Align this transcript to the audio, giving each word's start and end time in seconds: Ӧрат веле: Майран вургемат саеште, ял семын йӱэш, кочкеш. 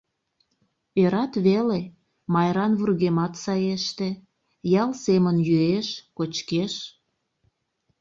Ӧрат 1.01 1.33
веле: 1.47 1.81
Майран 2.33 2.73
вургемат 2.79 3.33
саеште, 3.43 4.09
ял 4.83 4.91
семын 5.03 5.35
йӱэш, 5.47 5.87
кочкеш. 6.17 6.73